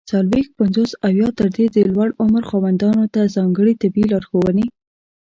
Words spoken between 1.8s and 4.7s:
لوړ عمر خاوندانو ته ځانګړي طبي لارښووني!